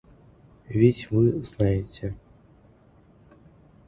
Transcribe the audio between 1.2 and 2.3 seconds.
не знаете.